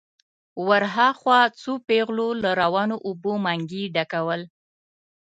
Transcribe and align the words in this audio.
ور 0.67 0.83
هاخوا 0.95 1.39
څو 1.61 1.71
پېغلو 1.87 2.29
له 2.43 2.51
روانو 2.61 2.95
اوبو 3.07 3.31
منګي 3.45 3.83
ډکول. 3.95 4.41